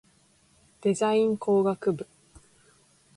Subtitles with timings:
[0.81, 2.07] デザイン工学部